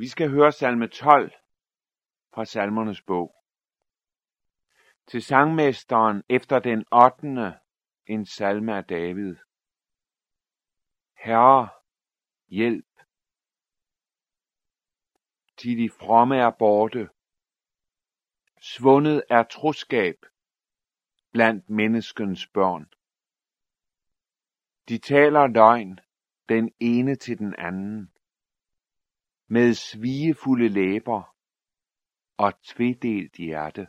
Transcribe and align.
Vi 0.00 0.08
skal 0.08 0.30
høre 0.30 0.52
salme 0.52 0.88
12 0.88 1.32
fra 2.34 2.44
salmernes 2.44 3.02
bog. 3.02 3.34
Til 5.06 5.22
sangmesteren 5.22 6.22
efter 6.28 6.58
den 6.58 6.84
8. 6.92 7.58
en 8.06 8.26
salme 8.26 8.76
af 8.76 8.84
David. 8.84 9.36
Herre, 11.16 11.68
hjælp. 12.48 13.02
Til 15.56 15.78
de 15.78 15.90
fromme 15.90 16.36
er 16.36 16.50
borte. 16.50 17.08
Svundet 18.60 19.22
er 19.30 19.42
troskab 19.42 20.16
blandt 21.32 21.70
menneskens 21.70 22.46
børn. 22.46 22.92
De 24.88 24.98
taler 24.98 25.46
løgn, 25.46 26.00
den 26.48 26.72
ene 26.80 27.16
til 27.16 27.38
den 27.38 27.54
anden 27.58 28.12
med 29.52 29.74
svigefulde 29.74 30.68
læber 30.68 31.36
og 32.36 32.52
tvedelt 32.62 33.36
hjerte. 33.36 33.86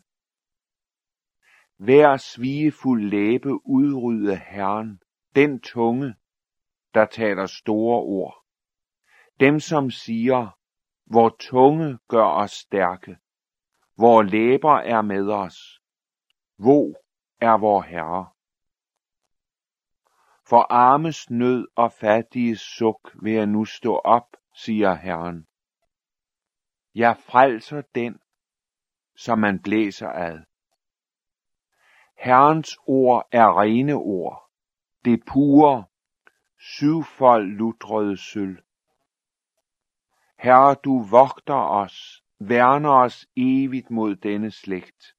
Hver 1.78 2.18
svigefuld 2.18 3.10
læbe 3.10 3.50
udrydde 3.68 4.36
Herren, 4.36 5.02
den 5.36 5.60
tunge, 5.60 6.16
der 6.94 7.06
taler 7.06 7.46
store 7.46 8.00
ord. 8.02 8.46
Dem, 9.40 9.60
som 9.60 9.90
siger, 9.90 10.58
hvor 11.06 11.36
tunge 11.40 12.00
gør 12.08 12.26
os 12.26 12.52
stærke, 12.52 13.18
hvor 13.96 14.22
læber 14.22 14.76
er 14.78 15.02
med 15.02 15.30
os, 15.30 15.82
hvor 16.58 16.94
er 17.40 17.58
vor 17.58 17.82
Herre. 17.82 18.30
For 20.50 20.74
armes 20.74 21.30
nød 21.30 21.68
og 21.76 21.92
fattige 21.92 22.58
suk 22.58 23.16
vil 23.24 23.34
jeg 23.34 23.48
nu 23.48 23.66
stå 23.66 23.96
op, 23.96 24.38
siger 24.54 24.94
Herren. 24.94 25.48
Jeg 26.96 27.18
frelser 27.18 27.82
den, 27.96 28.20
som 29.16 29.40
man 29.40 29.62
blæser 29.62 30.10
ad. 30.10 30.40
Herrens 32.18 32.78
ord 32.88 33.28
er 33.32 33.62
rene 33.62 33.94
ord, 33.94 34.50
det 35.06 35.24
pure, 35.26 35.86
syvfold 36.60 37.48
lutrede 37.48 38.18
sølv. 38.18 38.64
Herre, 40.38 40.76
du 40.76 41.04
vogter 41.04 41.54
os, 41.54 42.24
værner 42.40 42.90
os 42.90 43.28
evigt 43.38 43.90
mod 43.90 44.16
denne 44.16 44.52
slægt. 44.52 45.16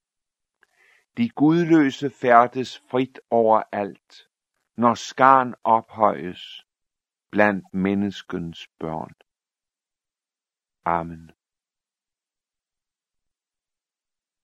De 1.17 1.29
gudløse 1.29 2.09
færdes 2.09 2.79
frit 2.91 3.19
over 3.29 3.63
alt, 3.71 4.29
når 4.75 4.93
skarn 4.93 5.53
ophøjes 5.63 6.65
blandt 7.31 7.73
menneskens 7.73 8.67
børn. 8.79 9.13
Amen. 10.85 11.31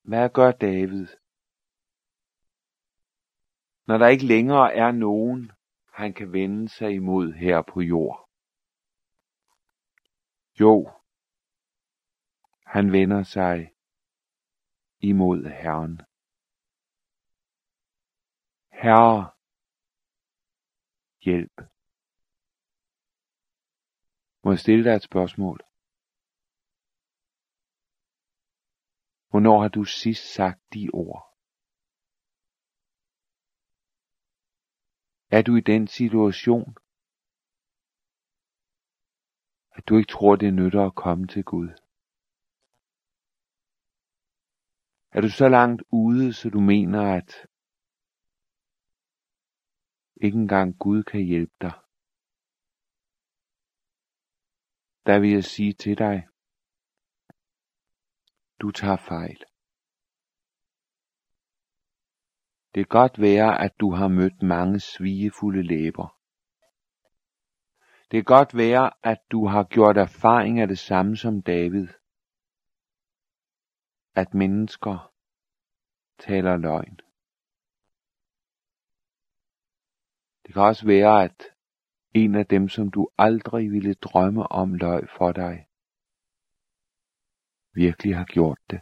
Hvad 0.09 0.29
gør 0.29 0.52
David? 0.52 1.07
Når 3.88 3.97
der 3.97 4.07
ikke 4.07 4.25
længere 4.25 4.73
er 4.73 4.91
nogen, 4.91 5.51
han 5.93 6.13
kan 6.13 6.33
vende 6.33 6.69
sig 6.69 6.91
imod 6.91 7.33
her 7.33 7.61
på 7.73 7.81
jord. 7.81 8.29
Jo, 10.59 10.91
han 12.66 12.91
vender 12.91 13.23
sig 13.23 13.71
imod 14.99 15.43
Herren. 15.43 16.01
Herre, 18.71 19.31
hjælp. 21.21 21.61
Må 24.44 24.51
jeg 24.51 24.59
stille 24.59 24.83
dig 24.83 24.95
et 24.95 25.03
spørgsmål? 25.03 25.69
Hvornår 29.30 29.61
har 29.61 29.67
du 29.67 29.83
sidst 29.83 30.33
sagt 30.33 30.73
de 30.73 30.89
ord? 30.94 31.30
Er 35.31 35.41
du 35.41 35.56
i 35.56 35.62
den 35.62 35.88
situation, 35.88 36.78
at 39.72 39.84
du 39.88 39.97
ikke 39.97 40.12
tror, 40.12 40.35
det 40.35 40.53
nytter 40.53 40.85
at 40.85 40.95
komme 40.95 41.28
til 41.28 41.44
Gud? 41.44 41.69
Er 45.12 45.22
du 45.22 45.29
så 45.29 45.50
langt 45.50 45.81
ude, 45.91 46.34
så 46.34 46.50
du 46.50 46.59
mener, 46.59 47.01
at 47.17 47.47
ikke 50.22 50.38
engang 50.38 50.78
Gud 50.79 51.03
kan 51.03 51.22
hjælpe 51.22 51.56
dig? 51.61 51.73
Der 55.06 55.19
vil 55.19 55.31
jeg 55.31 55.44
sige 55.44 55.73
til 55.73 55.97
dig, 55.97 56.28
du 58.62 58.72
tager 58.72 58.96
fejl. 58.96 59.44
Det 62.75 62.90
kan 62.90 63.00
godt 63.00 63.22
være, 63.22 63.62
at 63.62 63.80
du 63.80 63.92
har 63.92 64.08
mødt 64.08 64.42
mange 64.42 64.80
svigefulde 64.80 65.64
læber. 65.64 66.18
Det 68.12 68.18
kan 68.18 68.36
godt 68.36 68.58
være, 68.58 68.92
at 69.03 69.22
du 69.31 69.47
har 69.47 69.64
gjort 69.64 69.97
erfaring 69.97 70.59
af 70.59 70.68
det 70.68 70.80
samme 70.80 71.18
som 71.18 71.42
David. 71.42 71.88
At 74.16 74.34
mennesker 74.34 75.12
taler 76.20 76.58
løgn. 76.58 77.00
Det 80.46 80.53
kan 80.53 80.64
også 80.64 80.86
være, 80.86 81.24
at 81.24 81.44
en 82.14 82.36
af 82.36 82.46
dem, 82.46 82.70
som 82.70 82.91
du 82.91 83.09
aldrig 83.18 83.72
ville 83.72 83.94
drømme 83.94 84.52
om 84.52 84.74
løg 84.74 85.09
for 85.18 85.31
dig, 85.31 85.69
virkelig 87.74 88.16
har 88.16 88.25
gjort 88.25 88.59
det. 88.69 88.81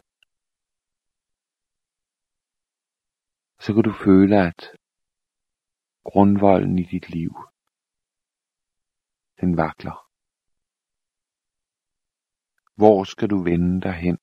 Så 3.60 3.74
kan 3.74 3.84
du 3.84 3.94
føle, 4.06 4.48
at 4.48 4.72
grundvolden 6.04 6.80
i 6.80 6.84
dit 6.84 7.10
liv, 7.10 7.36
den 9.42 9.58
vakler. 9.58 10.10
Hvor 12.76 13.04
skal 13.04 13.30
du 13.30 13.44
vende 13.44 13.82
dig 13.82 13.94
hen? 13.94 14.18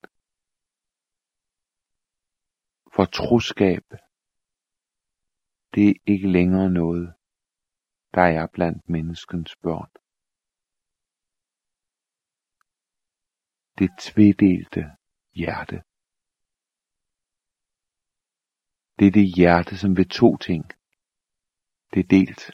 For 2.95 3.05
troskab, 3.05 3.85
det 5.75 5.89
er 5.89 5.95
ikke 6.07 6.29
længere 6.29 6.71
noget, 6.71 7.15
der 8.15 8.23
er 8.23 8.47
blandt 8.47 8.89
menneskens 8.89 9.57
børn. 9.57 10.04
Det 13.79 13.91
tvedelte 13.99 14.83
hjerte. 15.33 15.83
Det 18.99 19.07
er 19.07 19.11
det 19.11 19.37
hjerte, 19.37 19.79
som 19.79 19.97
ved 19.97 20.09
to 20.21 20.37
ting. 20.37 20.65
Det 21.95 22.01
er 22.01 22.09
delt. 22.09 22.45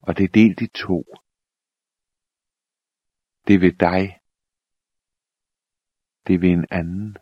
Og 0.00 0.16
det 0.16 0.24
er 0.24 0.32
delt 0.40 0.60
i 0.60 0.66
to. 0.66 1.04
Det 3.46 3.54
er 3.54 3.60
ved 3.60 3.72
dig. 3.72 4.20
Det 6.26 6.34
er 6.34 6.38
ved 6.38 6.50
en 6.50 6.66
anden. 6.70 7.16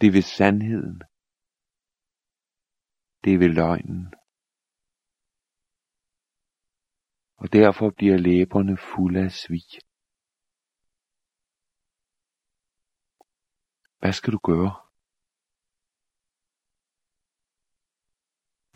Det 0.00 0.06
er 0.06 0.12
ved 0.12 0.22
sandheden. 0.22 1.02
Det 3.24 3.34
er 3.34 3.38
ved 3.38 3.48
løgnen. 3.48 4.14
Og 7.42 7.52
derfor 7.52 7.90
bliver 7.90 8.16
læberne 8.16 8.76
fulde 8.76 9.20
af 9.20 9.32
svig. 9.32 9.70
Hvad 13.98 14.12
skal 14.12 14.32
du 14.32 14.38
gøre? 14.38 14.72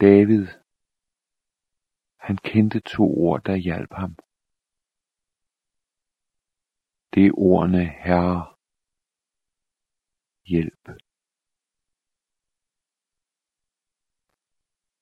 David, 0.01 0.47
han 2.27 2.37
kendte 2.37 2.81
to 2.81 3.03
ord, 3.03 3.43
der 3.45 3.57
hjalp 3.57 3.93
ham. 3.93 4.17
Det 7.15 7.27
er 7.27 7.39
ordene 7.39 7.85
Herre, 8.05 8.57
hjælp. 10.45 10.85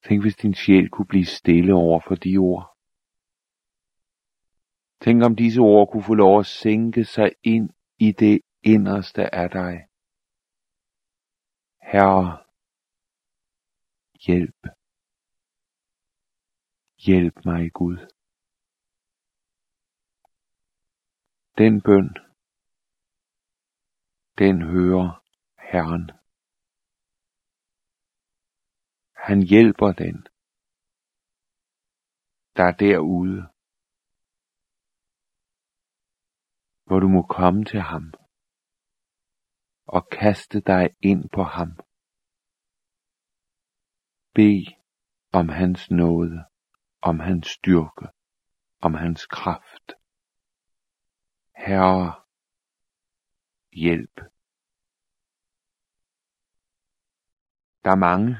Tænk, 0.05 0.23
hvis 0.23 0.37
din 0.37 0.55
sjæl 0.55 0.89
kunne 0.91 1.07
blive 1.07 1.25
stille 1.25 1.75
over 1.75 2.01
for 2.09 2.15
de 2.15 2.37
ord. 2.37 2.74
Tænk 5.01 5.23
om 5.25 5.37
disse 5.37 5.61
ord 5.61 5.91
kunne 5.91 6.03
få 6.03 6.15
lov 6.15 6.41
at 6.41 6.47
sænke 6.47 7.05
sig 7.05 7.31
ind 7.43 7.71
i 7.99 8.13
det 8.13 8.41
inderste 8.63 9.35
af 9.35 9.51
dig. 9.51 9.75
Herre, 11.83 12.45
hjælp. 14.27 14.67
Hjælp 17.07 17.35
mig, 17.45 17.73
Gud. 17.73 17.97
Den 21.59 21.83
bøn, 21.83 22.09
den 24.39 24.63
hører 24.63 25.23
Herren. 25.73 26.11
Han 29.17 29.43
hjælper 29.43 29.93
den, 29.93 30.27
der 32.57 32.65
er 32.65 32.77
derude 32.77 33.54
hvor 36.95 37.01
du 37.01 37.09
må 37.09 37.23
komme 37.23 37.65
til 37.65 37.81
ham 37.81 38.13
og 39.87 40.09
kaste 40.09 40.61
dig 40.61 40.91
ind 41.01 41.29
på 41.31 41.43
ham. 41.43 41.71
Bed 44.35 44.67
om 45.33 45.49
hans 45.49 45.91
nåde, 45.91 46.45
om 47.03 47.21
hans 47.21 47.47
styrke, 47.47 48.09
om 48.81 48.95
hans 48.95 49.27
kraft. 49.27 49.93
Herre, 51.57 52.23
hjælp. 53.73 54.17
Der 57.85 57.91
er 57.91 57.97
mange, 57.97 58.37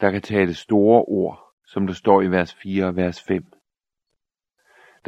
der 0.00 0.10
kan 0.10 0.22
tale 0.22 0.54
store 0.54 1.04
ord, 1.04 1.54
som 1.64 1.86
der 1.86 1.94
står 1.94 2.22
i 2.22 2.26
vers 2.26 2.54
4 2.54 2.84
og 2.86 2.96
vers 2.96 3.22
5. 3.22 3.57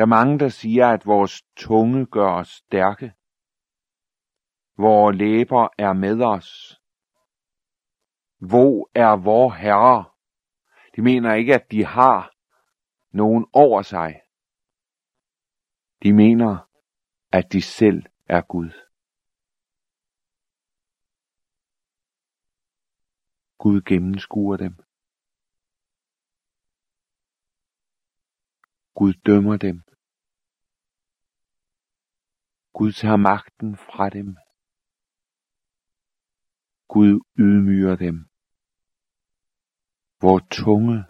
Der 0.00 0.06
er 0.06 0.16
mange, 0.20 0.38
der 0.38 0.48
siger, 0.48 0.86
at 0.86 1.06
vores 1.06 1.42
tunge 1.56 2.06
gør 2.06 2.30
os 2.40 2.48
stærke. 2.48 3.14
Vore 4.76 5.12
læber 5.14 5.68
er 5.78 5.92
med 5.92 6.22
os. 6.22 6.80
Hvor 8.38 8.90
er 8.94 9.16
vor 9.24 9.50
Herre? 9.50 10.04
De 10.96 11.02
mener 11.02 11.34
ikke, 11.34 11.54
at 11.54 11.70
de 11.70 11.84
har 11.84 12.34
nogen 13.16 13.46
over 13.52 13.82
sig. 13.82 14.22
De 16.02 16.12
mener, 16.12 16.68
at 17.32 17.52
de 17.52 17.62
selv 17.62 18.02
er 18.26 18.40
Gud. 18.40 18.70
Gud 23.58 23.82
gennemskuer 23.82 24.56
dem. 24.56 24.89
Gud 29.00 29.14
dømmer 29.26 29.56
dem. 29.56 29.82
Gud 32.72 32.92
tager 32.92 33.16
magten 33.16 33.76
fra 33.76 34.08
dem. 34.10 34.36
Gud 36.88 37.20
ydmyger 37.38 37.96
dem. 37.96 38.28
Hvor 40.18 40.38
tunge 40.50 41.04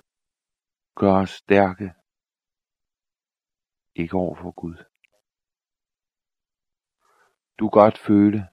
gør 0.95 1.13
os 1.13 1.31
stærke. 1.31 1.95
Ikke 3.95 4.17
over 4.17 4.35
for 4.35 4.51
Gud. 4.51 4.77
Du 7.59 7.69
godt 7.69 7.99
føle, 7.99 8.49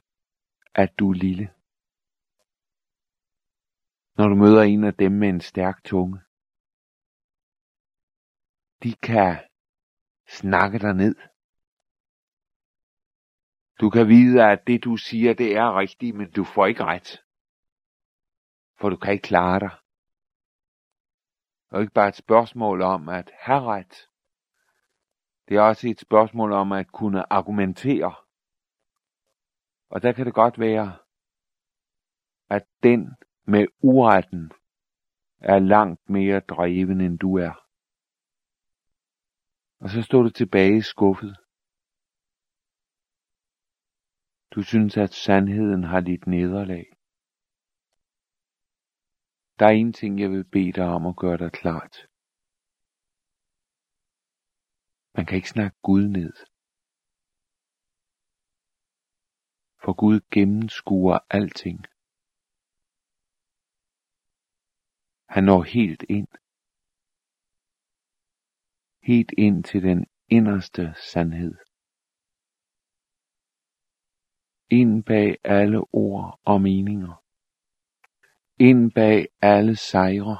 at 0.73 0.99
du 0.99 1.09
er 1.09 1.13
lille. 1.13 1.53
Når 4.17 4.27
du 4.27 4.35
møder 4.35 4.61
en 4.61 4.83
af 4.83 4.93
dem 4.93 5.11
med 5.11 5.29
en 5.29 5.41
stærk 5.41 5.83
tunge. 5.83 6.26
De 8.83 8.95
kan 8.95 9.38
snakke 10.27 10.79
dig 10.79 10.94
ned. 10.94 11.15
Du 13.81 13.89
kan 13.89 14.07
vide, 14.07 14.44
at 14.44 14.68
det 14.68 14.83
du 14.83 14.97
siger, 14.97 15.33
det 15.33 15.56
er 15.56 15.79
rigtigt, 15.79 16.15
men 16.15 16.31
du 16.31 16.44
får 16.44 16.65
ikke 16.65 16.83
ret. 16.83 17.24
For 18.79 18.89
du 18.89 18.95
kan 18.95 19.13
ikke 19.13 19.27
klare 19.27 19.59
dig. 19.59 19.71
Det 21.69 21.75
er 21.75 21.81
ikke 21.81 21.94
bare 21.94 22.07
et 22.07 22.15
spørgsmål 22.15 22.81
om 22.81 23.09
at 23.09 23.31
have 23.39 23.63
ret. 23.63 24.09
Det 25.47 25.57
er 25.57 25.62
også 25.62 25.88
et 25.88 26.00
spørgsmål 26.00 26.51
om 26.51 26.71
at 26.71 26.91
kunne 26.91 27.33
argumentere. 27.33 28.15
Og 29.89 30.01
der 30.01 30.12
kan 30.12 30.25
det 30.25 30.33
godt 30.33 30.59
være, 30.59 30.97
at 32.50 32.65
den 32.83 33.15
med 33.45 33.68
uretten 33.81 34.51
er 35.39 35.59
langt 35.59 36.09
mere 36.09 36.39
dreven 36.39 37.01
end 37.01 37.19
du 37.19 37.38
er. 37.38 37.66
Og 39.79 39.89
så 39.89 40.01
stod 40.01 40.24
du 40.24 40.29
tilbage 40.29 40.83
skuffet. 40.83 41.33
Du 44.53 44.62
synes, 44.63 44.97
at 44.97 45.13
sandheden 45.13 45.83
har 45.83 46.00
lidt 46.00 46.27
nederlag. 46.27 46.85
Der 49.59 49.65
er 49.65 49.75
en 49.83 49.94
ting, 49.94 50.19
jeg 50.19 50.29
vil 50.29 50.45
bede 50.56 50.74
dig 50.74 50.88
om 50.97 51.06
at 51.06 51.15
gøre 51.15 51.38
dig 51.38 51.51
klart. 51.51 51.95
Man 55.15 55.25
kan 55.25 55.35
ikke 55.35 55.50
snakke 55.50 55.77
Gud 55.81 56.07
ned. 56.07 56.33
For 59.83 59.94
Gud 59.94 60.19
gennemskuer 60.31 61.19
alting. 61.30 61.80
Han 65.30 65.44
når 65.44 65.63
helt 65.63 66.03
ind. 66.09 66.27
Helt 69.07 69.31
ind 69.38 69.63
til 69.63 69.83
den 69.83 70.06
inderste 70.30 70.94
sandhed. 71.12 71.56
Ind 74.69 75.04
bag 75.04 75.38
alle 75.44 75.80
ord 75.94 76.39
og 76.44 76.62
meninger. 76.62 77.24
Ind 78.59 78.92
bag 78.92 79.27
alle 79.42 79.75
sejre. 79.75 80.39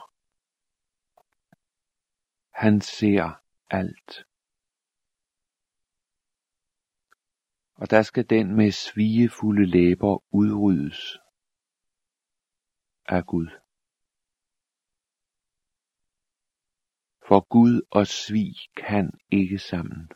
Han 2.52 2.82
ser 2.82 3.44
alt. 3.70 4.26
Og 7.76 7.90
der 7.90 8.02
skal 8.02 8.30
den 8.30 8.56
med 8.56 8.72
svigefulde 8.72 9.66
læber 9.66 10.24
udryddes 10.32 11.18
af 13.06 13.26
Gud. 13.26 13.67
For 17.28 17.40
Gud 17.40 17.82
og 17.92 18.08
svig 18.08 18.56
kan 18.76 19.20
ikke 19.32 19.60
sammen. 19.60 20.12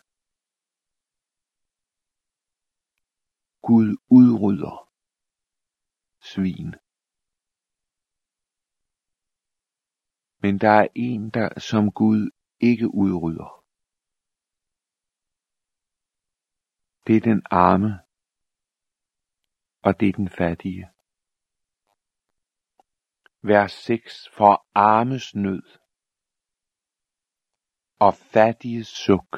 Gud 3.61 3.97
udrydder 4.09 4.89
svin. 6.19 6.75
Men 10.39 10.57
der 10.57 10.69
er 10.69 10.87
en, 10.95 11.29
der 11.29 11.59
som 11.59 11.91
Gud 11.91 12.31
ikke 12.59 12.93
udrydder. 12.93 13.65
Det 17.07 17.15
er 17.15 17.21
den 17.21 17.41
arme, 17.45 17.99
og 19.81 19.99
det 19.99 20.09
er 20.09 20.13
den 20.13 20.29
fattige. 20.29 20.89
Vers 23.41 23.71
6. 23.71 24.29
For 24.37 24.65
armes 24.73 25.35
nød 25.35 25.80
og 28.05 28.13
fattige 28.13 28.83
suk 28.83 29.31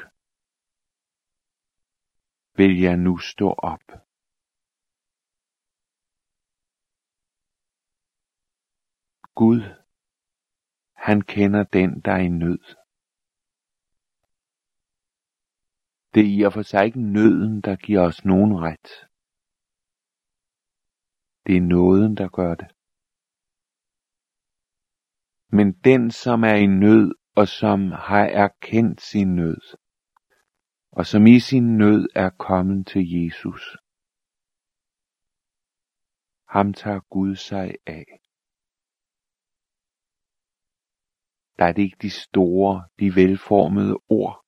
vil 2.56 2.80
jeg 2.80 2.96
nu 2.96 3.18
stå 3.18 3.48
op. 3.48 3.86
Gud 9.34 9.60
han 10.92 11.20
kender 11.22 11.64
den, 11.64 12.00
der 12.00 12.12
er 12.12 12.18
i 12.18 12.28
nød. 12.28 12.64
Det 16.14 16.20
er 16.20 16.38
i 16.38 16.42
og 16.42 16.52
for 16.52 16.62
sig 16.62 16.84
ikke 16.84 17.00
nøden, 17.00 17.60
der 17.60 17.76
giver 17.76 18.00
os 18.00 18.24
nogen 18.24 18.52
ret. 18.60 18.88
Det 21.46 21.56
er 21.56 21.60
nåden, 21.60 22.16
der 22.16 22.28
gør 22.28 22.54
det. 22.54 22.70
Men 25.48 25.72
den, 25.72 26.10
som 26.10 26.44
er 26.44 26.54
i 26.54 26.66
nød, 26.66 27.23
og 27.36 27.48
som 27.48 27.80
har 27.92 28.24
erkendt 28.44 29.00
sin 29.00 29.34
nød, 29.36 29.76
og 30.90 31.06
som 31.06 31.26
i 31.26 31.40
sin 31.40 31.76
nød 31.78 32.08
er 32.14 32.30
kommet 32.30 32.86
til 32.86 33.02
Jesus, 33.12 33.76
ham 36.48 36.72
tager 36.72 37.00
Gud 37.00 37.36
sig 37.36 37.74
af. 37.86 38.20
Der 41.58 41.64
er 41.64 41.72
det 41.72 41.82
ikke 41.82 41.96
de 42.02 42.10
store, 42.10 42.88
de 43.00 43.06
velformede 43.14 43.96
ord. 44.08 44.44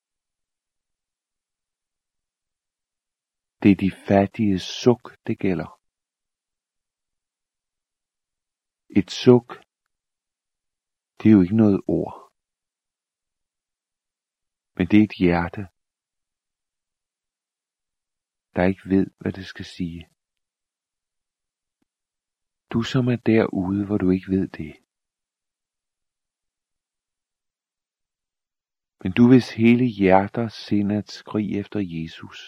Det 3.63 3.71
er 3.71 3.77
de 3.77 3.91
fattige 4.09 4.59
suk, 4.59 5.05
det 5.27 5.39
gælder. 5.39 5.81
Et 9.01 9.11
suk, 9.11 9.49
det 11.19 11.29
er 11.29 11.33
jo 11.33 11.43
ikke 11.43 11.57
noget 11.57 11.81
ord. 11.89 12.26
Men 14.77 14.87
det 14.91 14.99
er 14.99 15.05
et 15.05 15.17
hjerte, 15.19 15.63
der 18.55 18.63
ikke 18.71 18.89
ved, 18.95 19.07
hvad 19.21 19.33
det 19.33 19.47
skal 19.47 19.65
sige. 19.65 20.09
Du 22.73 22.83
som 22.83 23.09
er 23.09 23.17
derude, 23.17 23.87
hvor 23.87 23.99
du 23.99 24.11
ikke 24.11 24.31
ved 24.31 24.49
det. 24.49 24.73
Men 29.03 29.13
du 29.13 29.29
hvis 29.29 29.55
hele 29.55 29.85
hjerter 29.85 30.49
sind 30.49 30.93
at 30.93 31.09
skrig 31.11 31.59
efter 31.61 31.81
Jesus. 31.81 32.41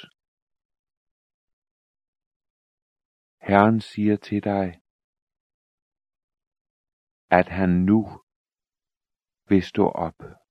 Herren 3.40 3.80
siger 3.80 4.16
til 4.16 4.44
dig, 4.44 4.66
at 7.30 7.48
han 7.48 7.68
nu 7.68 8.00
vil 9.48 9.62
stå 9.62 9.88
op. 9.88 10.47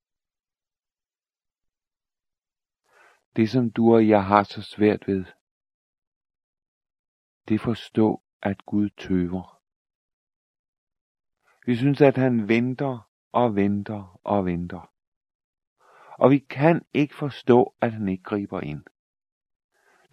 Det 3.37 3.49
som 3.49 3.71
du 3.71 3.93
og 3.93 4.07
jeg 4.07 4.25
har 4.25 4.43
så 4.43 4.61
svært 4.61 5.07
ved, 5.07 5.25
det 7.47 7.61
forstå, 7.61 8.21
at 8.41 8.65
Gud 8.65 8.89
tøver. 8.89 9.61
Vi 11.65 11.75
synes, 11.75 12.01
at 12.01 12.17
han 12.17 12.47
venter 12.47 13.09
og 13.31 13.55
venter 13.55 14.19
og 14.23 14.45
venter. 14.45 14.93
Og 16.19 16.31
vi 16.31 16.37
kan 16.39 16.85
ikke 16.93 17.15
forstå, 17.15 17.75
at 17.81 17.91
han 17.93 18.07
ikke 18.07 18.23
griber 18.23 18.61
ind. 18.61 18.83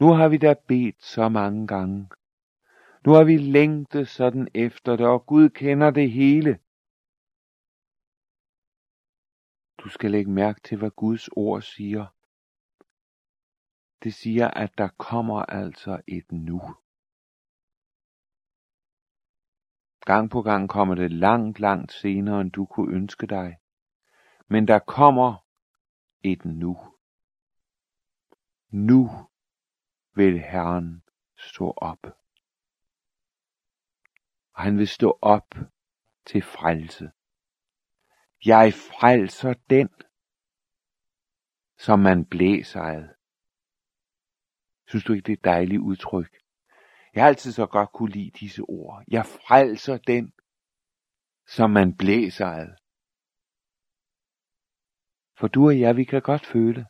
Nu 0.01 0.07
har 0.07 0.29
vi 0.29 0.39
da 0.39 0.55
bedt 0.69 1.03
så 1.03 1.29
mange 1.29 1.67
gange. 1.67 2.09
Nu 3.07 3.13
har 3.13 3.25
vi 3.25 3.37
længtet 3.37 4.09
sådan 4.09 4.49
efter 4.55 4.97
det, 4.97 5.07
og 5.07 5.27
Gud 5.27 5.51
kender 5.51 5.91
det 5.91 6.11
hele. 6.11 6.59
Du 9.79 9.89
skal 9.89 10.11
lægge 10.11 10.31
mærke 10.31 10.61
til, 10.61 10.79
hvad 10.79 10.91
Guds 10.91 11.29
ord 11.29 11.63
siger. 11.63 12.07
Det 14.05 14.15
siger, 14.15 14.49
at 14.49 14.79
der 14.79 14.89
kommer 14.89 15.43
altså 15.43 16.03
et 16.07 16.33
nu. 16.33 16.61
Gang 20.01 20.31
på 20.31 20.43
gang 20.43 20.69
kommer 20.69 20.95
det 20.95 21.13
langt, 21.13 21.61
langt 21.61 21.93
senere, 21.93 22.41
end 22.41 22.53
du 22.53 22.67
kunne 22.67 22.95
ønske 22.95 23.27
dig. 23.27 23.59
Men 24.49 24.69
der 24.69 24.79
kommer 24.79 25.47
et 26.23 26.45
nu. 26.45 26.79
Nu 28.69 29.11
vil 30.15 30.41
Herren 30.41 31.03
stå 31.37 31.71
op. 31.77 32.07
Og 34.53 34.63
han 34.63 34.79
vil 34.79 34.89
stå 34.89 35.19
op 35.23 35.55
til 36.27 36.43
frelse. 36.43 37.13
Jeg 38.45 38.75
frelser 38.75 39.55
den, 39.71 39.89
som 41.79 41.99
man 41.99 42.25
blæser 42.25 42.83
ad. 42.83 43.24
Synes 44.95 45.05
du 45.05 45.13
ikke, 45.13 45.27
det 45.27 45.33
er 45.33 45.37
et 45.37 45.45
dejligt 45.45 45.81
udtryk? 45.81 46.37
Jeg 47.15 47.23
har 47.23 47.29
altid 47.29 47.53
så 47.53 47.67
godt 47.67 47.93
kunne 47.93 48.13
lide 48.13 48.31
disse 48.31 48.63
ord. 48.63 49.05
Jeg 49.09 49.27
frelser 49.27 49.99
den, 49.99 50.33
som 51.47 51.71
man 51.71 51.97
blæser 51.97 52.47
ad. 52.47 52.69
For 55.39 55.49
du 55.49 55.67
og 55.67 55.81
jeg, 55.81 55.97
vi 55.97 56.05
kan 56.05 56.23
godt 56.23 56.47
føle, 56.47 56.87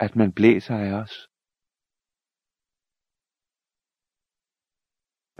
at 0.00 0.16
man 0.16 0.32
blæser 0.32 0.76
af 0.76 0.92
os. 1.02 1.28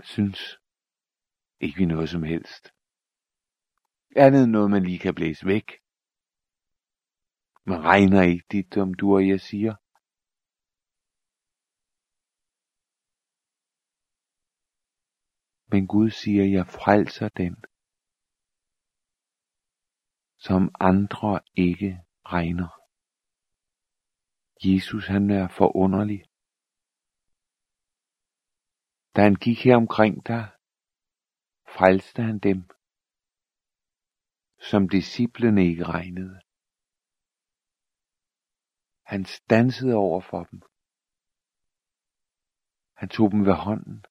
Synes 0.03 0.59
ikke 1.59 1.77
vi 1.77 1.85
noget 1.85 2.09
som 2.09 2.23
helst. 2.23 2.63
Andet 4.15 4.49
noget, 4.49 4.71
man 4.71 4.83
lige 4.83 4.99
kan 4.99 5.15
blæse 5.15 5.45
væk. 5.45 5.67
Man 7.65 7.83
regner 7.83 8.21
ikke 8.21 8.45
dit, 8.51 8.77
om 8.77 8.93
du 8.93 9.15
og 9.15 9.27
jeg 9.27 9.41
siger. 9.41 9.82
Men 15.73 15.87
Gud 15.87 16.09
siger, 16.09 16.45
jeg 16.57 16.67
frelser 16.67 17.29
den, 17.29 17.55
som 20.37 20.61
andre 20.79 21.41
ikke 21.67 21.91
regner. 22.25 22.71
Jesus 24.65 25.07
han 25.07 25.29
er 25.29 25.47
forunderlig. 25.47 26.21
Da 29.15 29.21
han 29.21 29.35
gik 29.35 29.59
her 29.65 29.75
omkring 29.75 30.27
dig, 30.27 30.45
frelste 31.75 32.21
han 32.23 32.39
dem, 32.39 32.61
som 34.69 34.89
disciplene 34.89 35.61
ikke 35.65 35.83
regnede. 35.83 36.41
Han 39.03 39.25
stansede 39.25 39.95
over 39.95 40.21
for 40.21 40.43
dem. 40.43 40.61
Han 42.93 43.09
tog 43.09 43.31
dem 43.31 43.45
ved 43.45 43.53
hånden. 43.53 44.05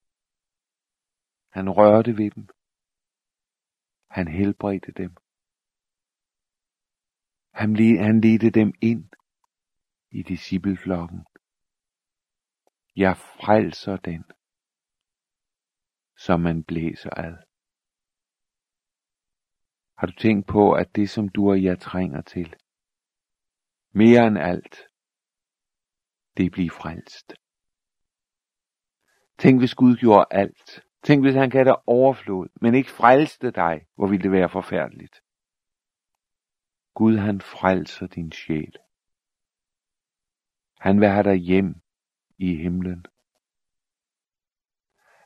Han 1.52 1.70
rørte 1.70 2.18
ved 2.18 2.30
dem. 2.30 2.48
Han 4.10 4.28
helbredte 4.28 4.92
dem. 4.92 5.16
Han, 7.52 7.76
han 7.98 8.20
ledte 8.20 8.50
dem 8.50 8.72
ind 8.80 9.08
i 10.10 10.22
discipleflokken. 10.22 11.26
Jeg 12.96 13.16
frelser 13.16 13.96
den, 13.96 14.24
som 16.16 16.40
man 16.40 16.64
blæser 16.64 17.10
ad. 17.16 17.36
Har 19.98 20.06
du 20.06 20.12
tænkt 20.12 20.46
på, 20.46 20.72
at 20.72 20.96
det 20.96 21.10
som 21.10 21.28
du 21.28 21.50
og 21.50 21.62
jeg 21.62 21.80
trænger 21.80 22.22
til, 22.22 22.56
mere 23.90 24.26
end 24.26 24.38
alt, 24.38 24.76
det 26.36 26.46
er 26.46 26.50
blive 26.50 26.70
frelst. 26.70 27.32
Tænk 29.38 29.60
hvis 29.60 29.74
Gud 29.74 29.96
gjorde 29.96 30.26
alt. 30.30 30.91
Tænk 31.02 31.24
hvis 31.24 31.34
han 31.34 31.50
gav 31.50 31.64
dig 31.64 31.88
overflod, 31.88 32.48
men 32.60 32.74
ikke 32.74 32.90
frelste 32.90 33.50
dig, 33.50 33.86
hvor 33.94 34.06
ville 34.06 34.22
det 34.22 34.32
være 34.32 34.48
forfærdeligt. 34.48 35.22
Gud 36.94 37.16
han 37.16 37.40
frelser 37.40 38.06
din 38.06 38.32
sjæl. 38.32 38.76
Han 40.80 41.00
vil 41.00 41.08
have 41.08 41.22
dig 41.22 41.36
hjem 41.36 41.74
i 42.38 42.56
himlen. 42.56 43.06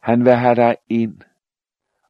Han 0.02 0.24
vil 0.24 0.34
have 0.34 0.54
dig 0.54 0.76
ind, 0.88 1.20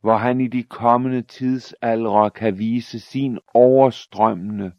hvor 0.01 0.17
han 0.17 0.41
i 0.41 0.49
de 0.49 0.65
kommende 0.65 1.23
tidsaldre 1.23 2.31
kan 2.31 2.59
vise 2.59 3.01
sin 3.01 3.39
overstrømmende 3.55 4.73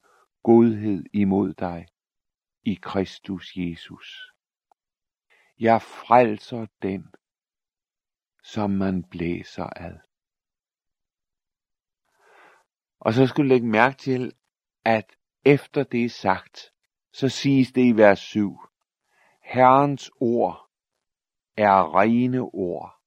godhed 0.44 1.04
imod 1.14 1.54
dig 1.54 1.88
i 2.64 2.74
Kristus 2.82 3.52
Jesus. 3.56 4.34
Jeg 5.60 5.82
frelser 5.82 6.66
den, 6.82 7.14
som 8.54 8.70
man 8.70 9.04
blæser 9.04 9.70
ad. 9.76 10.00
Og 13.00 13.14
så 13.14 13.28
skulle 13.28 13.50
du 13.50 13.54
lægge 13.54 13.68
mærke 13.68 13.98
til, 13.98 14.34
at 14.86 15.18
efter 15.46 15.84
det 15.84 16.06
er 16.06 16.10
sagt, 16.10 16.74
så 17.12 17.30
siges 17.30 17.72
det 17.72 17.82
i 17.82 17.98
vers 17.98 18.20
7. 18.20 18.60
Herrens 19.42 20.12
ord 20.20 20.70
er 21.58 21.96
rene 22.00 22.42
ord. 22.42 23.02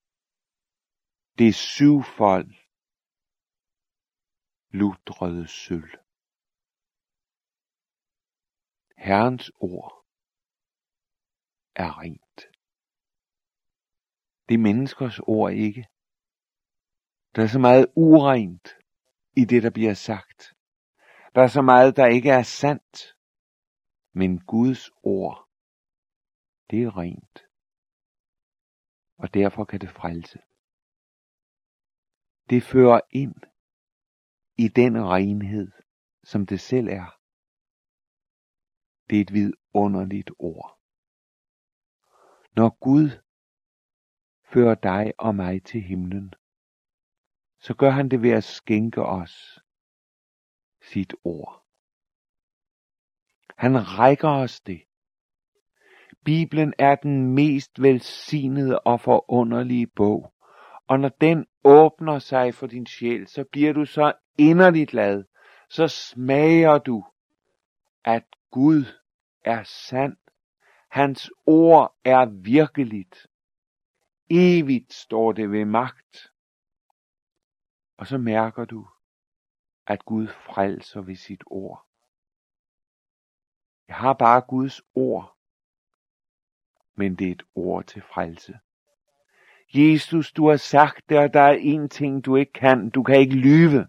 Det 1.39 1.49
er 1.49 1.53
syvfold 1.53 2.55
lutrede 4.71 5.47
sølv. 5.47 5.99
Herrens 8.97 9.51
ord 9.61 10.07
er 11.75 11.99
rent. 11.99 12.30
Det 14.50 14.54
er 14.54 14.59
menneskers 14.59 15.19
ord 15.19 15.52
ikke. 15.52 15.88
Der 17.37 17.42
er 17.42 17.47
så 17.47 17.59
meget 17.59 17.87
urent 17.97 18.69
i 19.37 19.45
det, 19.45 19.62
der 19.62 19.71
bliver 19.71 19.95
sagt. 19.95 20.54
Der 21.35 21.42
er 21.42 21.47
så 21.47 21.62
meget, 21.62 21.97
der 21.97 22.07
ikke 22.07 22.30
er 22.30 22.42
sandt. 22.42 23.16
Men 24.12 24.40
Guds 24.40 24.90
ord, 25.02 25.49
det 26.71 26.83
er 26.83 26.99
rent. 26.99 27.45
Og 29.19 29.35
derfor 29.35 29.64
kan 29.64 29.80
det 29.80 29.90
frelse. 29.90 30.38
Det 32.50 32.62
fører 32.62 33.00
ind 33.11 33.35
i 34.59 34.69
den 34.69 35.04
renhed, 35.04 35.73
som 36.25 36.47
det 36.47 36.61
selv 36.61 36.88
er. 36.88 37.21
Det 39.11 39.16
er 39.16 39.23
et 39.23 39.33
vidunderligt 39.33 40.30
ord. 40.38 40.78
Når 42.57 42.78
Gud 42.80 43.11
fører 44.52 44.75
dig 44.75 45.12
og 45.19 45.35
mig 45.35 45.64
til 45.64 45.80
himlen, 45.80 46.35
så 47.61 47.75
gør 47.75 47.90
han 47.90 48.09
det 48.09 48.23
ved 48.23 48.30
at 48.30 48.45
skænke 48.45 49.02
os 49.02 49.61
sit 50.83 51.14
ord. 51.25 51.64
Han 53.57 53.99
rækker 53.99 54.28
os 54.28 54.61
det. 54.61 54.83
Bibelen 56.25 56.75
er 56.78 56.95
den 56.95 57.35
mest 57.35 57.83
velsignede 57.83 58.78
og 58.78 59.00
forunderlige 59.00 59.87
bog, 59.87 60.33
og 60.88 61.00
når 61.00 61.09
den 61.09 61.47
åbner 61.64 62.19
sig 62.19 62.54
for 62.54 62.66
din 62.66 62.87
sjæl, 62.87 63.26
så 63.26 63.45
bliver 63.52 63.73
du 63.73 63.85
så 63.85 64.12
inderligt 64.38 64.90
glad, 64.90 65.25
så 65.71 65.88
smager 65.88 66.78
du, 66.78 67.04
at 68.04 68.25
Gud 68.50 68.85
er 69.45 69.62
sand. 69.62 70.16
Hans 70.90 71.30
ord 71.47 71.95
er 72.04 72.26
virkeligt. 72.42 73.30
Evigt 74.31 74.93
står 74.93 75.33
det 75.33 75.51
ved 75.51 75.65
magt. 75.65 76.33
Og 77.97 78.07
så 78.07 78.19
mærker 78.19 78.65
du, 78.65 78.89
at 79.87 80.05
Gud 80.05 80.27
frelser 80.27 81.01
ved 81.01 81.17
sit 81.17 81.43
ord. 81.47 81.87
Jeg 83.89 83.97
har 83.97 84.13
bare 84.13 84.41
Guds 84.41 84.83
ord, 84.95 85.37
men 86.95 87.17
det 87.17 87.29
er 87.29 87.33
et 87.33 87.43
ord 87.55 87.85
til 87.85 88.03
frelse. 88.03 88.59
Jesus, 89.75 90.33
du 90.33 90.49
har 90.49 90.57
sagt 90.57 91.09
det, 91.09 91.19
og 91.19 91.35
der 91.35 91.43
er 91.43 91.59
en 91.61 91.89
ting, 91.89 92.25
du 92.25 92.37
ikke 92.37 92.53
kan. 92.53 92.91
Du 92.91 93.03
kan 93.03 93.21
ikke 93.21 93.35
lyve. 93.35 93.89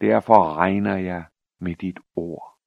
Derfor 0.00 0.54
regner 0.54 0.96
jeg 0.96 1.24
med 1.58 1.76
dit 1.76 1.98
ord. 2.16 2.58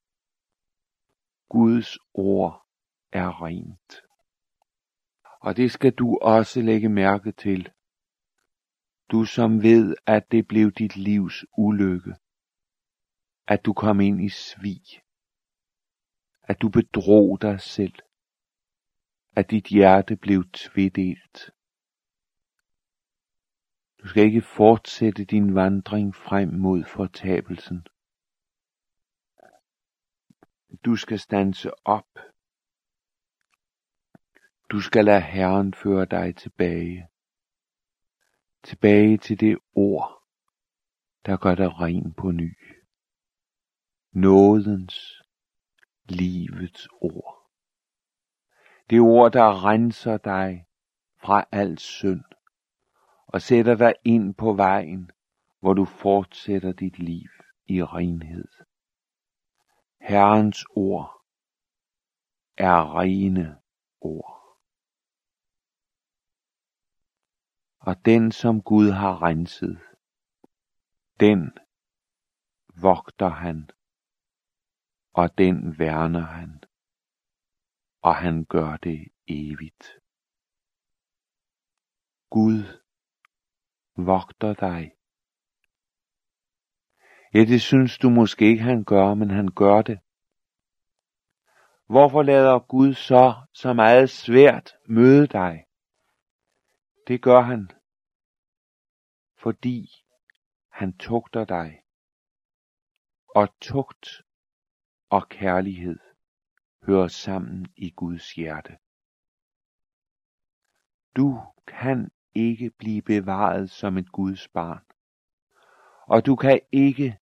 Guds 1.50 1.98
ord 2.14 2.66
er 3.12 3.44
rent. 3.44 4.05
Og 5.46 5.58
det 5.58 5.72
skal 5.72 5.92
du 5.92 6.18
også 6.22 6.62
lægge 6.62 6.90
mærke 6.90 7.32
til. 7.32 7.72
Du 9.12 9.26
som 9.26 9.64
ved, 9.64 9.96
at 10.06 10.32
det 10.32 10.48
blev 10.48 10.72
dit 10.72 10.96
livs 10.96 11.46
ulykke. 11.58 12.16
At 13.48 13.66
du 13.66 13.74
kom 13.74 14.00
ind 14.00 14.24
i 14.24 14.30
svig. 14.30 14.82
At 16.44 16.62
du 16.62 16.70
bedrog 16.70 17.42
dig 17.42 17.62
selv. 17.62 17.94
At 19.36 19.52
dit 19.52 19.68
hjerte 19.68 20.16
blev 20.16 20.44
tvedelt. 20.54 21.52
Du 24.02 24.08
skal 24.08 24.24
ikke 24.24 24.42
fortsætte 24.42 25.26
din 25.26 25.56
vandring 25.56 26.16
frem 26.16 26.50
mod 26.54 26.84
fortabelsen. 26.84 27.88
Du 30.86 30.96
skal 30.96 31.20
stanse 31.20 31.88
op. 31.88 32.08
Du 34.76 34.82
skal 34.82 35.06
lade 35.06 35.22
Herren 35.22 35.74
føre 35.74 36.06
dig 36.06 36.36
tilbage. 36.36 37.08
Tilbage 38.64 39.18
til 39.18 39.40
det 39.40 39.58
ord, 39.76 40.24
der 41.26 41.38
gør 41.38 41.56
dig 41.56 41.80
ren 41.82 42.14
på 42.14 42.32
ny. 42.32 42.58
Nådens, 44.12 45.22
livets 46.06 46.88
ord. 47.02 47.52
Det 48.90 49.00
ord, 49.00 49.32
der 49.32 49.66
renser 49.66 50.18
dig 50.18 50.66
fra 51.18 51.46
al 51.52 51.78
synd 51.78 52.24
og 53.28 53.42
sætter 53.42 53.76
dig 53.76 53.94
ind 54.04 54.36
på 54.36 54.54
vejen, 54.54 55.12
hvor 55.60 55.74
du 55.74 55.86
fortsætter 55.86 56.72
dit 56.72 57.00
liv 57.00 57.30
i 57.66 57.84
renhed. 57.84 58.48
Herrens 60.02 60.66
ord 60.76 61.22
er 62.58 63.00
rene 63.00 63.58
ord. 64.02 64.45
Og 67.86 68.06
den, 68.06 68.32
som 68.32 68.62
Gud 68.62 68.92
har 68.92 69.22
renset, 69.24 69.80
den 71.20 71.52
vogter 72.82 73.30
han, 73.30 73.70
og 75.14 75.38
den 75.38 75.80
værner 75.80 76.26
han, 76.26 76.64
og 78.02 78.16
han 78.16 78.46
gør 78.46 78.78
det 78.78 79.08
evigt. 79.28 80.00
Gud 82.30 82.64
vogter 83.96 84.54
dig. 84.54 84.92
Ja, 87.34 87.40
det 87.40 87.62
synes 87.62 87.98
du 87.98 88.10
måske 88.10 88.46
ikke, 88.46 88.64
han 88.64 88.84
gør, 88.84 89.14
men 89.14 89.30
han 89.30 89.48
gør 89.48 89.82
det. 89.82 90.00
Hvorfor 91.86 92.24
lader 92.24 92.60
Gud 92.60 92.94
så 92.94 93.34
så 93.54 93.74
meget 93.74 94.10
svært 94.10 94.74
møde 94.88 95.28
dig? 95.28 95.66
Det 97.08 97.22
gør 97.22 97.42
han, 97.42 97.72
fordi 99.38 99.90
han 100.70 100.98
tugter 100.98 101.46
dig. 101.46 101.82
Og 103.36 103.48
tugt 103.62 104.22
og 105.10 105.30
kærlighed 105.30 106.00
hører 106.86 107.08
sammen 107.08 107.68
i 107.76 107.90
Guds 107.90 108.34
hjerte. 108.34 108.78
Du 111.16 111.42
kan 111.68 112.12
ikke 112.34 112.70
blive 112.70 113.02
bevaret 113.02 113.70
som 113.70 113.98
et 113.98 114.12
Guds 114.12 114.48
barn. 114.48 114.86
Og 116.08 116.26
du 116.26 116.36
kan 116.36 116.60
ikke 116.72 117.20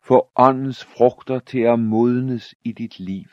få 0.00 0.32
åndens 0.36 0.84
frugter 0.84 1.38
til 1.38 1.60
at 1.60 1.78
modnes 1.78 2.54
i 2.60 2.72
dit 2.72 2.98
liv, 2.98 3.28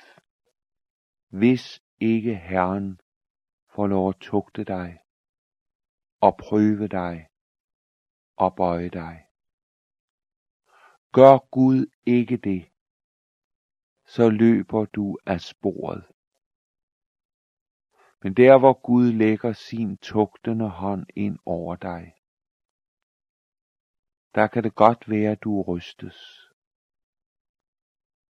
hvis 1.28 1.82
ikke 2.00 2.36
Herren 2.36 3.00
får 3.76 3.88
lov 3.88 4.10
at 4.10 4.20
tugte 4.20 4.64
dig 4.64 5.00
og 6.22 6.38
prøve 6.38 6.88
dig 6.88 7.30
og 8.36 8.56
bøje 8.56 8.90
dig. 8.90 9.26
Gør 11.12 11.38
Gud 11.52 11.86
ikke 12.06 12.38
det, 12.38 12.72
så 14.06 14.30
løber 14.30 14.86
du 14.86 15.18
af 15.26 15.42
sporet. 15.42 16.06
Men 18.24 18.34
der 18.34 18.60
hvor 18.60 18.74
Gud 18.74 19.14
lægger 19.14 19.54
sin 19.54 19.98
tugtende 19.98 20.70
hånd 20.70 21.06
ind 21.16 21.40
over 21.46 21.76
dig, 21.76 22.16
der 24.36 24.48
kan 24.48 24.64
det 24.64 24.76
godt 24.76 25.10
være, 25.10 25.32
at 25.32 25.44
du 25.44 25.62
rystes. 25.62 26.50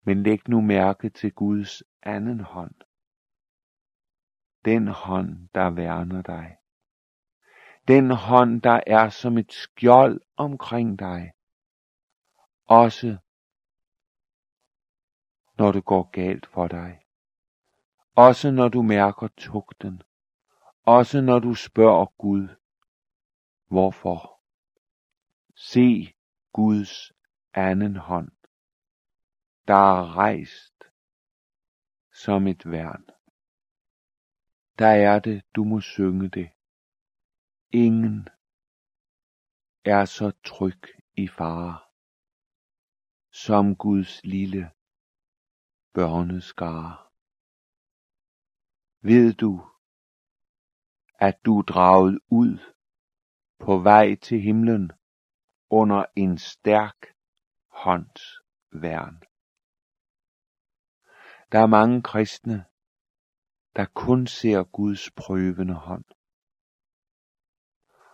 Men 0.06 0.23
læg 0.23 0.49
nu 0.49 0.62
mærke 0.62 1.10
til 1.10 1.34
Guds 1.34 1.84
anden 2.02 2.39
hånd. 2.39 2.75
Den 4.65 4.88
hånd, 4.88 5.49
der 5.56 5.69
værner 5.69 6.21
dig. 6.21 6.59
Den 7.89 8.12
hånd, 8.12 8.62
der 8.62 8.80
er 8.88 9.10
som 9.10 9.38
et 9.38 9.52
skjold 9.54 10.21
omkring 10.36 10.99
dig. 10.99 11.32
Også 12.65 13.17
når 15.58 15.71
det 15.71 15.86
går 15.86 16.10
galt 16.12 16.45
for 16.45 16.67
dig. 16.67 17.02
Også 18.15 18.52
når 18.52 18.67
du 18.69 18.82
mærker 18.82 19.28
tugten. 19.38 20.02
Også 20.84 21.21
når 21.21 21.39
du 21.39 21.54
spørger 21.54 22.06
Gud, 22.06 22.47
hvorfor. 23.67 24.41
Se 25.56 26.13
Guds 26.54 27.12
anden 27.54 27.95
hånd, 27.95 28.32
der 29.67 29.73
er 29.73 30.15
rejst 30.15 30.84
som 32.13 32.47
et 32.47 32.71
værn. 32.71 33.06
Der 34.80 34.88
er 34.88 35.19
det, 35.19 35.43
du 35.56 35.63
må 35.63 35.82
synge 35.82 36.30
det. 36.30 36.49
Ingen 37.71 38.29
er 39.86 40.05
så 40.05 40.32
tryg 40.45 40.82
i 41.13 41.27
fare, 41.27 41.79
som 43.32 43.75
Guds 43.75 44.23
lille 44.23 44.71
børneskare. 45.93 46.97
Ved 49.01 49.34
du, 49.34 49.69
at 51.15 51.45
du 51.45 51.60
er 51.60 51.63
draget 51.63 52.19
ud 52.32 52.73
på 53.60 53.77
vej 53.77 54.15
til 54.15 54.41
himlen 54.41 54.91
under 55.69 56.05
en 56.15 56.38
stærk 56.38 57.05
hånds 57.67 58.23
værn. 58.71 59.23
Der 61.51 61.60
er 61.60 61.67
mange 61.67 62.03
kristne, 62.03 62.65
der 63.75 63.86
kun 63.86 64.27
ser 64.27 64.63
Guds 64.63 65.12
prøvende 65.12 65.73
hånd. 65.73 66.05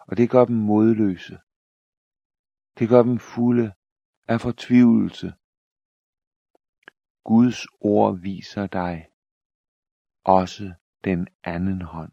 Og 0.07 0.17
det 0.17 0.29
gør 0.29 0.45
dem 0.45 0.55
modløse. 0.55 1.39
Det 2.79 2.89
gør 2.89 3.03
dem 3.03 3.19
fulde 3.19 3.73
af 4.27 4.41
fortvivlelse. 4.41 5.33
Guds 7.23 7.59
ord 7.81 8.19
viser 8.21 8.67
dig, 8.67 9.07
også 10.23 10.73
den 11.03 11.27
anden 11.43 11.81
hånd. 11.81 12.11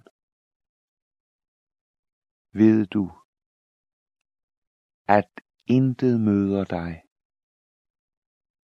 Ved 2.52 2.86
du, 2.86 3.12
at 5.08 5.30
intet 5.66 6.20
møder 6.20 6.64
dig, 6.64 7.02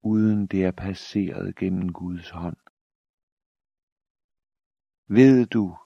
uden 0.02 0.46
det 0.46 0.64
er 0.64 0.72
passeret 0.72 1.56
gennem 1.56 1.92
Guds 1.92 2.30
hånd? 2.30 2.56
Ved 5.06 5.46
du, 5.46 5.78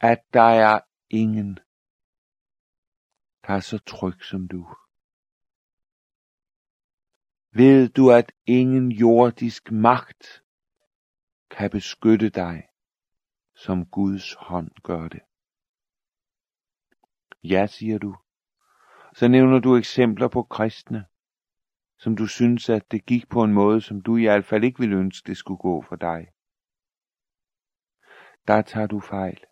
at 0.00 0.24
der 0.32 0.50
er 0.66 0.80
ingen, 1.10 1.58
der 3.46 3.52
er 3.52 3.60
så 3.60 3.78
tryg 3.78 4.22
som 4.22 4.48
du? 4.48 4.74
Ved 7.50 7.88
du, 7.88 8.10
at 8.10 8.32
ingen 8.46 8.92
jordisk 8.92 9.72
magt 9.72 10.42
kan 11.50 11.70
beskytte 11.70 12.30
dig, 12.30 12.68
som 13.54 13.86
Guds 13.86 14.34
hånd 14.34 14.70
gør 14.82 15.08
det. 15.08 15.20
Ja, 17.44 17.66
siger 17.66 17.98
du. 17.98 18.16
Så 19.14 19.28
nævner 19.28 19.58
du 19.58 19.76
eksempler 19.76 20.28
på 20.28 20.42
kristne, 20.42 21.06
som 21.98 22.16
du 22.16 22.26
synes, 22.26 22.68
at 22.68 22.90
det 22.90 23.06
gik 23.06 23.28
på 23.28 23.42
en 23.42 23.52
måde, 23.52 23.80
som 23.80 24.00
du 24.00 24.16
i 24.16 24.22
hvert 24.22 24.44
fald 24.44 24.64
ikke 24.64 24.78
ville 24.78 24.96
ønske, 24.96 25.26
det 25.26 25.36
skulle 25.36 25.58
gå 25.58 25.82
for 25.82 25.96
dig. 25.96 26.28
Der 28.46 28.62
tager 28.62 28.86
du 28.86 29.00
fejl. 29.00 29.44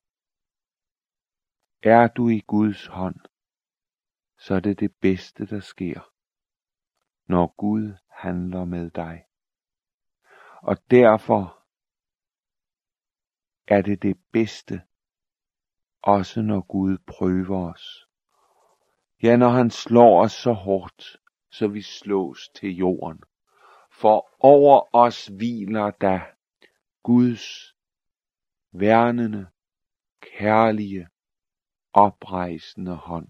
Er 1.82 2.08
du 2.08 2.28
i 2.28 2.40
Guds 2.40 2.86
hånd, 2.86 3.20
så 4.38 4.54
er 4.54 4.60
det 4.60 4.80
det 4.80 4.94
bedste, 5.00 5.46
der 5.46 5.60
sker, 5.60 6.10
når 7.26 7.54
Gud 7.56 7.96
handler 8.10 8.64
med 8.64 8.90
dig. 8.90 9.24
Og 10.62 10.76
derfor 10.90 11.64
er 13.66 13.82
det 13.82 14.02
det 14.02 14.16
bedste, 14.32 14.82
også 16.02 16.42
når 16.42 16.60
Gud 16.60 16.98
prøver 17.06 17.72
os. 17.72 18.06
Ja, 19.22 19.36
når 19.36 19.48
han 19.48 19.70
slår 19.70 20.22
os 20.24 20.32
så 20.32 20.52
hårdt, 20.52 21.16
så 21.50 21.68
vi 21.68 21.82
slås 21.82 22.48
til 22.48 22.76
jorden. 22.76 23.22
For 23.90 24.30
over 24.38 24.96
os 24.96 25.26
hviler 25.26 25.90
der 25.90 26.20
Guds 27.02 27.74
værnende, 28.72 29.46
kærlige, 30.20 31.08
oprejsende 31.92 32.96
hånd. 32.96 33.28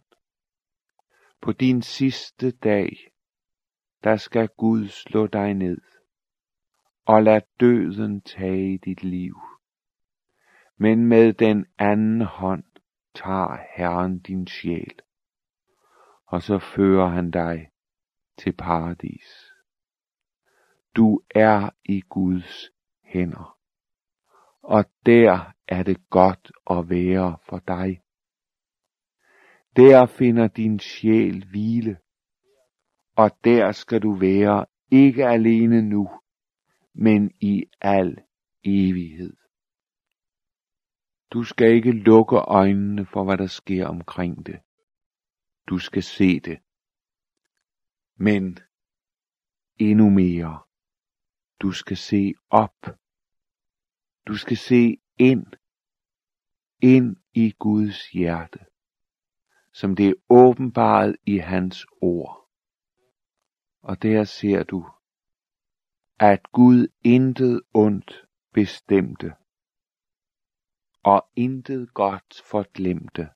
På 1.44 1.52
din 1.52 1.82
sidste 1.82 2.50
dag, 2.50 2.96
der 4.04 4.16
skal 4.16 4.48
Gud 4.48 4.88
slå 4.88 5.26
dig 5.26 5.54
ned 5.54 5.80
og 7.06 7.22
lad 7.22 7.40
døden 7.60 8.20
tage 8.20 8.78
dit 8.78 9.02
liv. 9.02 9.40
Men 10.76 11.06
med 11.06 11.32
den 11.32 11.66
anden 11.78 12.20
hånd 12.20 12.64
tager 13.14 13.58
Herren 13.76 14.18
din 14.18 14.46
sjæl, 14.46 14.98
og 16.26 16.42
så 16.42 16.58
fører 16.58 17.08
han 17.08 17.30
dig 17.30 17.70
til 18.38 18.52
paradis. 18.52 19.52
Du 20.96 21.22
er 21.34 21.70
i 21.84 22.00
Guds 22.00 22.70
hænder, 23.02 23.58
og 24.62 24.84
der 25.06 25.52
er 25.68 25.82
det 25.82 26.10
godt 26.10 26.52
at 26.70 26.90
være 26.90 27.36
for 27.42 27.58
dig. 27.58 28.03
Der 29.76 30.06
finder 30.06 30.48
din 30.48 30.78
sjæl 30.78 31.48
hvile, 31.48 31.98
og 33.16 33.30
der 33.44 33.72
skal 33.72 34.02
du 34.02 34.14
være 34.14 34.66
ikke 34.90 35.26
alene 35.26 35.82
nu, 35.82 36.08
men 36.94 37.30
i 37.40 37.64
al 37.80 38.24
evighed. 38.64 39.36
Du 41.32 41.42
skal 41.42 41.74
ikke 41.74 41.92
lukke 41.92 42.36
øjnene 42.36 43.06
for, 43.06 43.24
hvad 43.24 43.38
der 43.38 43.46
sker 43.46 43.86
omkring 43.86 44.46
det. 44.46 44.60
Du 45.68 45.78
skal 45.78 46.02
se 46.02 46.40
det. 46.40 46.58
Men 48.16 48.58
endnu 49.76 50.10
mere. 50.10 50.62
Du 51.62 51.72
skal 51.72 51.96
se 51.96 52.34
op. 52.50 52.86
Du 54.26 54.34
skal 54.36 54.56
se 54.56 54.96
ind. 55.18 55.46
Ind 56.82 57.16
i 57.34 57.54
Guds 57.58 58.10
hjerte. 58.10 58.58
Som 59.74 59.96
det 59.96 60.08
er 60.08 60.14
åbenbaret 60.30 61.16
i 61.26 61.38
hans 61.38 61.86
ord. 62.00 62.50
Og 63.82 64.02
der 64.02 64.24
ser 64.24 64.62
du, 64.62 64.90
at 66.20 66.52
Gud 66.52 66.88
intet 67.04 67.62
ondt 67.74 68.26
bestemte, 68.52 69.34
og 71.02 71.28
intet 71.36 71.94
godt 71.94 72.42
forglemte. 72.50 73.30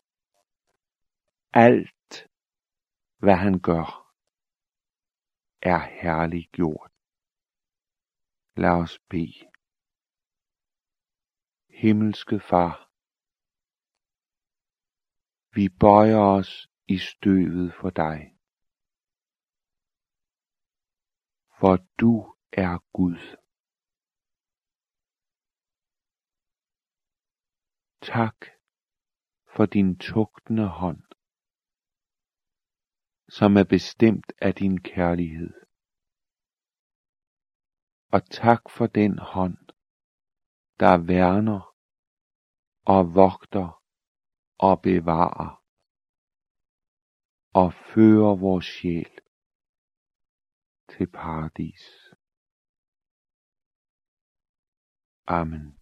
Alt, 1.52 2.28
hvad 3.18 3.36
han 3.36 3.60
gør, 3.60 4.12
er 5.62 5.78
herligt 5.78 6.52
gjort. 6.52 6.92
Lad 8.56 8.70
os 8.70 8.98
bede. 9.10 9.50
Himmelske 11.68 12.40
Far, 12.40 12.87
vi 15.54 15.68
bøjer 15.80 16.22
os 16.38 16.68
i 16.88 16.98
støvet 16.98 17.74
for 17.80 17.90
dig. 17.90 18.18
For 21.60 21.76
du 22.00 22.36
er 22.52 22.78
Gud. 22.92 23.18
Tak 28.02 28.46
for 29.56 29.66
din 29.66 29.98
tugtende 29.98 30.68
hånd, 30.68 31.02
som 33.28 33.56
er 33.56 33.64
bestemt 33.64 34.32
af 34.40 34.54
din 34.54 34.82
kærlighed. 34.82 35.54
Og 38.12 38.30
tak 38.30 38.62
for 38.76 38.86
den 38.86 39.18
hånd, 39.18 39.58
der 40.80 41.06
værner 41.06 41.74
og 42.84 43.14
vogter 43.14 43.77
og 44.58 44.82
bevarer 44.82 45.64
og 47.54 47.72
fører 47.72 48.36
vores 48.36 48.64
sjæl 48.64 49.20
til 50.88 51.06
paradis. 51.06 52.14
Amen. 55.26 55.77